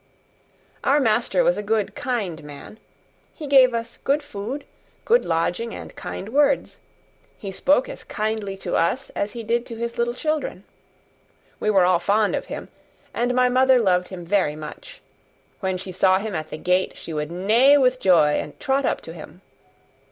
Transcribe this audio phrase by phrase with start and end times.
[0.83, 2.79] Our master was a good, kind man.
[3.35, 4.65] He gave us good food,
[5.05, 6.79] good lodging, and kind words;
[7.37, 10.63] he spoke as kindly to us as he did to his little children.
[11.59, 12.69] We were all fond of him,
[13.13, 15.03] and my mother loved him very much.
[15.59, 19.01] When she saw him at the gate she would neigh with joy, and trot up
[19.01, 19.41] to him.